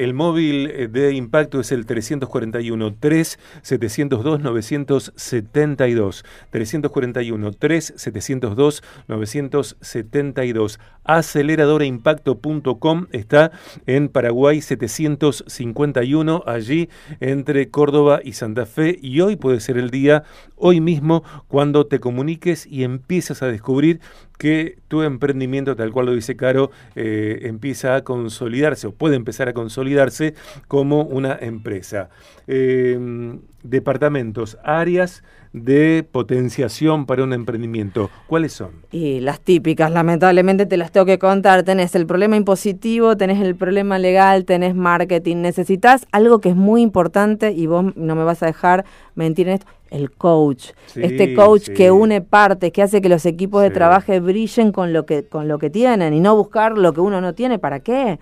el 0.00 0.14
móvil 0.14 0.68
eh, 0.68 0.88
de 0.88 1.14
impacto 1.14 1.60
es 1.60 1.70
el 1.70 1.86
341 1.86 2.96
3 2.98 3.38
702 3.62 4.40
972. 4.40 6.24
341 6.50 7.52
3 7.52 7.94
702 7.96 8.82
972. 9.06 10.80
Aceleradoraimpacto.com 11.04 13.06
está 13.12 13.52
en 13.86 14.08
Paraguay 14.08 14.60
751, 14.60 16.42
allí 16.46 16.88
entre 17.20 17.70
Córdoba 17.70 18.20
y 18.24 18.32
Santa 18.32 18.66
Fe. 18.66 18.98
Y 19.00 19.20
hoy 19.20 19.36
puede 19.36 19.60
ser 19.60 19.78
el 19.78 19.90
día, 19.90 20.24
hoy 20.56 20.80
mismo, 20.80 21.22
cuando 21.46 21.86
te 21.86 22.00
comuniques 22.00 22.66
y 22.66 22.82
empieces 22.82 23.40
a 23.42 23.46
descubrir 23.46 24.00
que 24.40 24.78
tu 24.88 25.02
emprendimiento, 25.02 25.76
tal 25.76 25.92
cual 25.92 26.06
lo 26.06 26.14
dice 26.14 26.34
Caro, 26.34 26.70
eh, 26.96 27.40
empieza 27.42 27.94
a 27.94 28.04
consolidarse 28.04 28.86
o 28.86 28.92
puede 28.92 29.14
empezar 29.16 29.50
a 29.50 29.52
consolidarse 29.52 30.32
como 30.66 31.02
una 31.02 31.36
empresa. 31.38 32.08
Em, 32.46 33.40
departamentos, 33.62 34.58
áreas 34.64 35.22
de 35.52 36.06
potenciación 36.10 37.06
para 37.06 37.24
un 37.24 37.32
emprendimiento. 37.32 38.08
¿Cuáles 38.26 38.52
son? 38.52 38.70
Y 38.92 39.20
las 39.20 39.40
típicas, 39.40 39.90
lamentablemente 39.90 40.66
te 40.66 40.76
las 40.76 40.92
tengo 40.92 41.06
que 41.06 41.18
contar. 41.18 41.64
Tenés 41.64 41.94
el 41.94 42.06
problema 42.06 42.36
impositivo, 42.36 43.16
tenés 43.16 43.40
el 43.40 43.56
problema 43.56 43.98
legal, 43.98 44.44
tenés 44.44 44.74
marketing. 44.74 45.38
Necesitas 45.38 46.06
algo 46.12 46.40
que 46.40 46.50
es 46.50 46.56
muy 46.56 46.82
importante 46.82 47.52
y 47.52 47.66
vos 47.66 47.96
no 47.96 48.14
me 48.14 48.24
vas 48.24 48.42
a 48.42 48.46
dejar 48.46 48.84
mentir 49.14 49.48
en 49.48 49.54
esto 49.54 49.66
el 49.90 50.12
coach. 50.12 50.70
este 50.94 51.34
coach 51.34 51.68
que 51.68 51.90
une 51.90 52.20
partes, 52.20 52.72
que 52.72 52.80
hace 52.80 53.00
que 53.00 53.08
los 53.08 53.26
equipos 53.26 53.62
de 53.62 53.70
trabajo 53.70 54.18
brillen 54.20 54.70
con 54.70 54.92
lo 54.92 55.04
que 55.04 55.24
con 55.24 55.48
lo 55.48 55.58
que 55.58 55.68
tienen 55.68 56.14
y 56.14 56.20
no 56.20 56.36
buscar 56.36 56.78
lo 56.78 56.92
que 56.92 57.00
uno 57.00 57.20
no 57.20 57.34
tiene, 57.34 57.58
¿para 57.58 57.80
qué? 57.80 58.20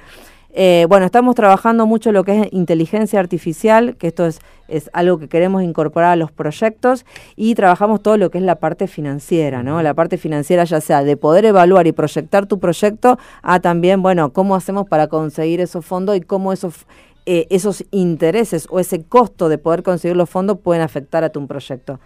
Eh, 0.55 0.87
bueno, 0.89 1.05
estamos 1.05 1.35
trabajando 1.35 1.87
mucho 1.87 2.11
lo 2.11 2.25
que 2.25 2.41
es 2.41 2.53
inteligencia 2.53 3.21
artificial, 3.21 3.97
que 3.97 4.07
esto 4.09 4.27
es, 4.27 4.41
es 4.67 4.89
algo 4.93 5.19
que 5.19 5.29
queremos 5.29 5.63
incorporar 5.63 6.13
a 6.13 6.17
los 6.17 6.33
proyectos, 6.33 7.05
y 7.37 7.55
trabajamos 7.55 8.03
todo 8.03 8.17
lo 8.17 8.31
que 8.31 8.39
es 8.39 8.45
la 8.45 8.57
parte 8.57 8.87
financiera, 8.87 9.63
¿no? 9.63 9.83
La 9.83 9.95
parte 9.95 10.17
financiera 10.17 10.65
ya 10.65 10.81
sea 10.81 11.05
de 11.05 11.17
poder 11.17 11.45
evaluar 11.45 11.87
y 11.87 11.93
proyectar 11.93 12.47
tu 12.47 12.59
proyecto, 12.59 13.19
a 13.43 13.61
también, 13.61 14.03
bueno, 14.03 14.33
cómo 14.33 14.57
hacemos 14.57 14.89
para 14.89 15.07
conseguir 15.07 15.61
esos 15.61 15.85
fondos 15.85 16.17
y 16.17 16.23
cómo 16.23 16.53
esos 16.53 16.87
eh, 17.31 17.47
esos 17.51 17.85
intereses 17.91 18.67
o 18.71 18.81
ese 18.81 19.05
costo 19.05 19.51
de 19.51 19.59
poder 19.59 19.83
conseguir 19.83 20.17
los 20.17 20.31
fondos 20.31 20.61
pueden 20.61 20.81
afectar 20.81 21.25
a 21.25 21.29
tu 21.29 21.47
proyecto. 21.47 22.01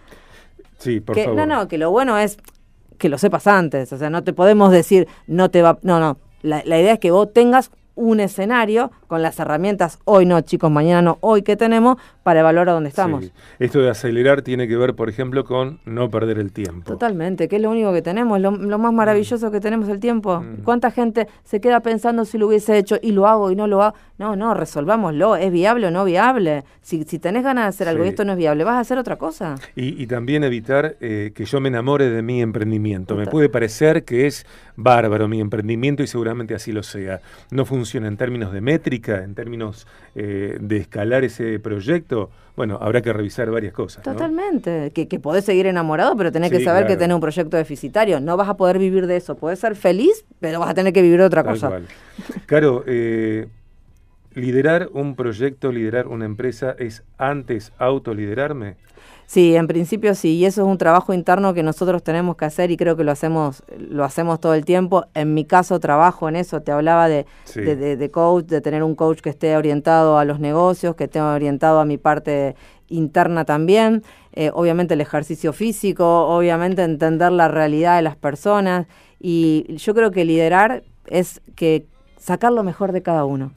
Sí, 0.79 0.99
por 0.99 1.15
que, 1.15 1.23
favor. 1.23 1.37
No, 1.37 1.45
no, 1.45 1.67
que 1.69 1.77
lo 1.77 1.91
bueno 1.91 2.17
es 2.17 2.37
que 2.97 3.07
lo 3.07 3.17
sepas 3.17 3.47
antes, 3.47 3.93
o 3.93 3.97
sea, 3.97 4.09
no 4.09 4.25
te 4.25 4.33
podemos 4.33 4.69
decir, 4.69 5.07
no 5.27 5.49
te 5.49 5.61
va, 5.61 5.79
no, 5.81 6.01
no, 6.01 6.17
la, 6.41 6.61
la 6.65 6.77
idea 6.77 6.91
es 6.91 6.99
que 6.99 7.11
vos 7.11 7.31
tengas 7.31 7.71
un 7.95 8.19
escenario 8.19 8.91
con 9.13 9.21
las 9.21 9.39
herramientas, 9.39 9.99
hoy 10.05 10.25
no 10.25 10.41
chicos, 10.41 10.71
mañana 10.71 11.03
no, 11.03 11.19
hoy 11.21 11.43
que 11.43 11.55
tenemos, 11.55 11.99
para 12.23 12.39
evaluar 12.39 12.69
a 12.69 12.71
dónde 12.71 12.89
estamos. 12.89 13.31
Esto 13.59 13.79
de 13.79 13.91
acelerar 13.91 14.41
tiene 14.41 14.67
que 14.67 14.75
ver, 14.75 14.95
por 14.95 15.07
ejemplo, 15.07 15.45
con 15.45 15.79
no 15.85 16.09
perder 16.09 16.39
el 16.39 16.51
tiempo. 16.51 16.91
Totalmente, 16.91 17.47
que 17.47 17.57
es 17.57 17.61
lo 17.61 17.69
único 17.69 17.93
que 17.93 18.01
tenemos, 18.01 18.39
lo, 18.39 18.51
más 18.51 18.91
maravilloso 18.91 19.51
que 19.51 19.59
tenemos 19.59 19.87
el 19.89 19.99
tiempo. 19.99 20.39
Mm. 20.39 20.63
¿Cuánta 20.63 20.89
gente 20.89 21.27
se 21.43 21.61
queda 21.61 21.81
pensando 21.81 22.25
si 22.25 22.39
lo 22.39 22.47
hubiese 22.47 22.75
hecho 22.75 22.97
y 23.03 23.11
lo 23.11 23.27
hago 23.27 23.51
y 23.51 23.55
no 23.55 23.67
lo 23.67 23.83
hago? 23.83 23.95
No, 24.17 24.35
no, 24.35 24.55
resolvámoslo, 24.55 25.35
¿es 25.35 25.51
viable 25.51 25.87
o 25.87 25.91
no 25.91 26.05
viable? 26.05 26.63
Si, 26.81 27.03
si 27.03 27.19
tenés 27.19 27.43
ganas 27.43 27.65
de 27.65 27.69
hacer 27.69 27.89
algo 27.89 28.05
y 28.05 28.07
esto 28.07 28.25
no 28.25 28.31
es 28.31 28.37
viable, 28.39 28.63
vas 28.63 28.75
a 28.75 28.79
hacer 28.79 28.97
otra 28.97 29.17
cosa. 29.17 29.55
Y, 29.75 30.07
también 30.07 30.43
evitar 30.43 30.95
eh, 31.01 31.31
que 31.35 31.45
yo 31.45 31.59
me 31.59 31.69
enamore 31.69 32.09
de 32.09 32.21
mi 32.23 32.41
emprendimiento. 32.41 33.15
Me 33.15 33.27
puede 33.27 33.49
parecer 33.49 34.03
que 34.05 34.25
es 34.25 34.45
bárbaro 34.75 35.27
mi 35.27 35.39
emprendimiento 35.39 36.03
y 36.03 36.07
seguramente 36.07 36.55
así 36.55 36.71
lo 36.71 36.83
sea. 36.83 37.21
No 37.51 37.65
funciona 37.65 38.07
en 38.07 38.17
términos 38.17 38.53
de 38.53 38.61
métrica, 38.61 39.02
en 39.11 39.35
términos 39.35 39.87
eh, 40.15 40.57
de 40.59 40.77
escalar 40.77 41.23
ese 41.23 41.59
proyecto, 41.59 42.29
bueno, 42.55 42.77
habrá 42.81 43.01
que 43.01 43.11
revisar 43.11 43.49
varias 43.49 43.73
cosas. 43.73 44.03
Totalmente, 44.03 44.91
que, 44.93 45.07
que, 45.07 45.19
podés 45.19 45.45
seguir 45.45 45.65
enamorado, 45.65 46.15
pero 46.15 46.31
tenés 46.31 46.51
que 46.51 46.63
saber 46.63 46.85
que 46.85 46.97
tenés 46.97 47.15
un 47.15 47.21
proyecto 47.21 47.57
deficitario. 47.57 48.19
No 48.19 48.37
vas 48.37 48.49
a 48.49 48.57
poder 48.57 48.77
vivir 48.79 49.07
de 49.07 49.17
eso. 49.17 49.35
Podés 49.35 49.59
ser 49.59 49.75
feliz, 49.75 50.25
pero 50.39 50.59
vas 50.59 50.69
a 50.69 50.73
tener 50.73 50.93
que 50.93 51.01
vivir 51.01 51.19
de 51.19 51.25
otra 51.25 51.43
cosa. 51.43 51.81
Claro, 52.45 52.83
eh, 52.85 53.47
liderar 54.33 54.89
un 54.93 55.15
proyecto, 55.15 55.71
liderar 55.71 56.07
una 56.07 56.25
empresa, 56.25 56.75
es 56.77 57.03
antes 57.17 57.71
autoliderarme. 57.77 58.75
Sí, 59.25 59.55
en 59.55 59.67
principio 59.67 60.13
sí, 60.15 60.35
y 60.35 60.45
eso 60.45 60.61
es 60.61 60.67
un 60.67 60.77
trabajo 60.77 61.13
interno 61.13 61.53
que 61.53 61.63
nosotros 61.63 62.03
tenemos 62.03 62.35
que 62.35 62.45
hacer 62.45 62.71
y 62.71 62.77
creo 62.77 62.95
que 62.95 63.03
lo 63.03 63.11
hacemos, 63.11 63.63
lo 63.77 64.03
hacemos 64.03 64.39
todo 64.39 64.53
el 64.53 64.65
tiempo. 64.65 65.05
En 65.13 65.33
mi 65.33 65.45
caso 65.45 65.79
trabajo 65.79 66.29
en 66.29 66.35
eso, 66.35 66.61
te 66.61 66.71
hablaba 66.71 67.07
de, 67.07 67.25
de, 67.55 68.11
coach, 68.11 68.45
de 68.45 68.61
tener 68.61 68.83
un 68.83 68.95
coach 68.95 69.21
que 69.21 69.29
esté 69.29 69.55
orientado 69.57 70.17
a 70.17 70.25
los 70.25 70.39
negocios, 70.39 70.95
que 70.95 71.05
esté 71.05 71.21
orientado 71.21 71.79
a 71.79 71.85
mi 71.85 71.97
parte 71.97 72.55
interna 72.89 73.45
también, 73.45 74.03
eh, 74.33 74.51
obviamente 74.53 74.93
el 74.93 75.01
ejercicio 75.01 75.53
físico, 75.53 76.27
obviamente 76.27 76.83
entender 76.83 77.31
la 77.31 77.47
realidad 77.47 77.95
de 77.95 78.03
las 78.03 78.15
personas 78.15 78.87
y 79.19 79.65
yo 79.77 79.95
creo 79.95 80.11
que 80.11 80.25
liderar 80.25 80.83
es 81.07 81.41
que 81.55 81.87
sacar 82.17 82.51
lo 82.51 82.63
mejor 82.63 82.91
de 82.91 83.01
cada 83.01 83.25
uno 83.25 83.51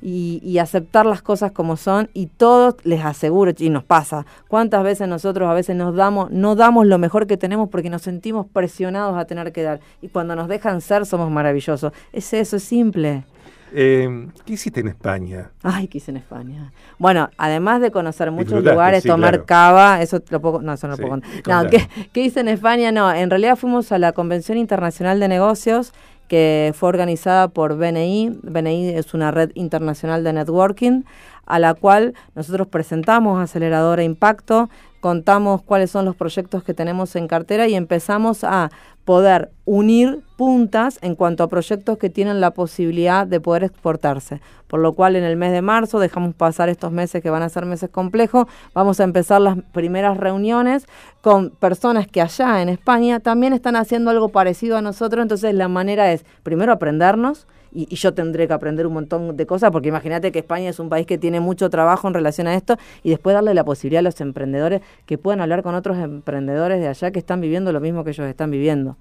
y, 0.00 0.58
aceptar 0.58 1.06
las 1.06 1.22
cosas 1.22 1.52
como 1.52 1.76
son 1.76 2.10
y 2.14 2.26
todos 2.26 2.76
les 2.84 3.04
aseguro 3.04 3.52
y 3.56 3.70
nos 3.70 3.84
pasa 3.84 4.26
cuántas 4.48 4.82
veces 4.82 5.06
nosotros 5.06 5.48
a 5.48 5.54
veces 5.54 5.76
nos 5.76 5.94
damos 5.94 6.30
no 6.30 6.56
damos 6.56 6.86
lo 6.86 6.98
mejor 6.98 7.26
que 7.26 7.36
tenemos 7.36 7.68
porque 7.68 7.90
nos 7.90 8.02
sentimos 8.02 8.46
presionados 8.46 9.16
a 9.16 9.24
tener 9.24 9.52
que 9.52 9.62
dar 9.62 9.80
y 10.02 10.08
cuando 10.08 10.34
nos 10.34 10.48
dejan 10.48 10.80
ser 10.80 11.06
somos 11.06 11.30
maravillosos. 11.30 11.92
Es 12.12 12.32
eso 12.32 12.56
es 12.56 12.64
simple. 12.64 13.24
Eh, 13.72 14.28
¿Qué 14.46 14.54
hiciste 14.54 14.80
en 14.80 14.88
España? 14.88 15.50
Ay, 15.62 15.88
¿qué 15.88 15.98
hice 15.98 16.10
en 16.10 16.16
España? 16.16 16.72
Bueno, 16.98 17.28
además 17.36 17.80
de 17.80 17.90
conocer 17.90 18.30
muchos 18.30 18.64
lugares, 18.64 19.04
tomar 19.04 19.44
cava, 19.44 20.00
eso 20.00 20.22
lo 20.30 20.40
puedo, 20.40 20.62
no, 20.62 20.72
eso 20.72 20.88
no 20.88 20.96
lo 20.96 21.02
puedo 21.02 21.16
No, 21.16 21.70
¿qué, 21.70 21.86
¿qué, 22.12 22.22
hice 22.22 22.40
en 22.40 22.48
España? 22.48 22.92
No, 22.92 23.12
en 23.12 23.28
realidad 23.28 23.56
fuimos 23.56 23.92
a 23.92 23.98
la 23.98 24.12
Convención 24.12 24.56
Internacional 24.56 25.20
de 25.20 25.28
Negocios 25.28 25.92
que 26.28 26.72
fue 26.76 26.88
organizada 26.88 27.48
por 27.48 27.76
BNI. 27.76 28.38
BNI 28.42 28.90
es 28.90 29.14
una 29.14 29.30
red 29.30 29.50
internacional 29.54 30.22
de 30.22 30.32
networking 30.32 31.02
a 31.48 31.58
la 31.58 31.74
cual 31.74 32.14
nosotros 32.34 32.68
presentamos 32.68 33.42
Aceleradora 33.42 34.02
Impacto, 34.02 34.68
contamos 35.00 35.62
cuáles 35.62 35.90
son 35.90 36.04
los 36.04 36.14
proyectos 36.14 36.62
que 36.62 36.74
tenemos 36.74 37.16
en 37.16 37.26
cartera 37.26 37.66
y 37.66 37.74
empezamos 37.74 38.44
a 38.44 38.70
poder 39.08 39.52
unir 39.64 40.20
puntas 40.36 40.98
en 41.00 41.14
cuanto 41.14 41.42
a 41.42 41.48
proyectos 41.48 41.96
que 41.96 42.10
tienen 42.10 42.42
la 42.42 42.50
posibilidad 42.50 43.26
de 43.26 43.40
poder 43.40 43.64
exportarse. 43.64 44.42
Por 44.66 44.80
lo 44.80 44.92
cual 44.92 45.16
en 45.16 45.24
el 45.24 45.34
mes 45.34 45.50
de 45.52 45.62
marzo 45.62 45.98
dejamos 45.98 46.34
pasar 46.34 46.68
estos 46.68 46.92
meses 46.92 47.22
que 47.22 47.30
van 47.30 47.42
a 47.42 47.48
ser 47.48 47.64
meses 47.64 47.88
complejos, 47.88 48.46
vamos 48.74 49.00
a 49.00 49.04
empezar 49.04 49.40
las 49.40 49.56
primeras 49.72 50.18
reuniones 50.18 50.86
con 51.22 51.48
personas 51.48 52.06
que 52.06 52.20
allá 52.20 52.60
en 52.60 52.68
España 52.68 53.18
también 53.18 53.54
están 53.54 53.76
haciendo 53.76 54.10
algo 54.10 54.28
parecido 54.28 54.76
a 54.76 54.82
nosotros, 54.82 55.22
entonces 55.22 55.54
la 55.54 55.68
manera 55.68 56.12
es 56.12 56.26
primero 56.42 56.70
aprendernos, 56.70 57.46
y, 57.72 57.94
yo 57.94 58.14
tendré 58.14 58.46
que 58.46 58.52
aprender 58.52 58.86
un 58.86 58.94
montón 58.94 59.36
de 59.36 59.46
cosas, 59.46 59.70
porque 59.70 59.88
imagínate 59.88 60.32
que 60.32 60.40
España 60.40 60.68
es 60.68 60.78
un 60.78 60.88
país 60.88 61.06
que 61.06 61.18
tiene 61.18 61.40
mucho 61.40 61.70
trabajo 61.70 62.08
en 62.08 62.14
relación 62.14 62.46
a 62.46 62.54
esto, 62.54 62.76
y 63.02 63.10
después 63.10 63.34
darle 63.34 63.54
la 63.54 63.64
posibilidad 63.64 64.00
a 64.00 64.02
los 64.02 64.20
emprendedores 64.20 64.82
que 65.06 65.18
puedan 65.18 65.40
hablar 65.40 65.62
con 65.62 65.74
otros 65.74 65.98
emprendedores 65.98 66.80
de 66.80 66.88
allá 66.88 67.10
que 67.10 67.18
están 67.18 67.40
viviendo 67.40 67.72
lo 67.72 67.80
mismo 67.80 68.04
que 68.04 68.10
ellos 68.10 68.26
están 68.26 68.50
viviendo. 68.50 68.96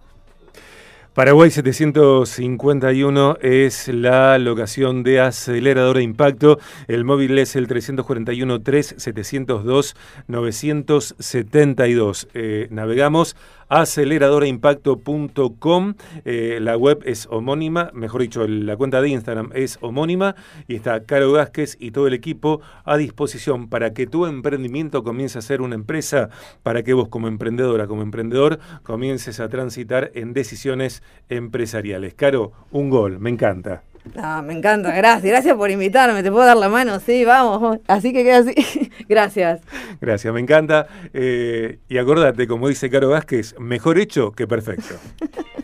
Paraguay 1.18 1.50
751 1.50 3.40
es 3.42 3.88
la 3.88 4.38
locación 4.38 5.02
de 5.02 5.20
aceleradora 5.20 6.04
impacto. 6.04 6.60
El 6.88 7.06
móvil 7.06 7.40
es 7.40 7.56
el 7.56 7.68
341 7.68 8.62
3 8.62 8.96
702 9.00 9.96
972. 10.28 12.28
navegamos 12.70 13.36
aceleradoraimpacto.com. 13.70 15.94
Eh, 16.26 16.60
la 16.62 16.78
web 16.78 17.02
es 17.06 17.28
homónima, 17.30 17.92
mejor 17.94 18.22
dicho, 18.22 18.48
la 18.48 18.78
cuenta 18.78 19.02
de 19.02 19.10
Instagram 19.10 19.52
es 19.54 19.78
homónima 19.82 20.36
y 20.68 20.76
está 20.76 21.04
Caro 21.04 21.32
Vázquez 21.32 21.78
y 21.80 21.92
todo 21.92 22.08
el 22.08 22.14
equipo 22.14 22.62
a 22.84 22.98
disposición 22.98 23.70
para 23.70 23.94
que 23.94 24.08
tu 24.08 24.26
emprendimiento 24.26 25.04
comience 25.04 25.40
a 25.40 25.42
ser 25.42 25.62
una 25.62 25.76
empresa, 25.76 26.30
para 26.64 26.84
que 26.84 26.94
vos 26.94 27.10
como 27.10 27.28
emprendedora, 27.28 27.88
como 27.88 28.02
emprendedor, 28.02 28.60
comiences 28.84 29.40
a 29.40 29.50
transitar 29.50 30.12
en 30.14 30.34
decisiones 30.34 31.04
empresariales. 31.30 32.14
Caro, 32.14 32.52
un 32.72 32.90
gol, 32.90 33.20
me 33.20 33.30
encanta. 33.30 33.84
Ah, 34.16 34.42
me 34.42 34.54
encanta, 34.54 34.96
gracias, 34.96 35.24
gracias 35.24 35.56
por 35.56 35.72
invitarme, 35.72 36.24
te 36.24 36.32
puedo 36.32 36.46
dar 36.46 36.58
la 36.58 36.70
mano, 36.70 37.00
sí, 37.00 37.26
vamos, 37.26 37.80
así 37.88 38.14
que 38.14 38.24
queda 38.24 38.38
así, 38.40 38.56
gracias. 39.10 39.62
Gracias, 40.00 40.34
me 40.34 40.40
encanta. 40.40 40.88
Eh, 41.14 41.80
y 41.90 41.98
acordate, 41.98 42.48
como 42.48 42.68
dice 42.68 42.90
Caro 42.90 43.10
Vázquez, 43.10 43.56
mejor 43.60 43.98
hecho 44.00 44.32
que 44.32 44.48
perfecto. 44.48 44.96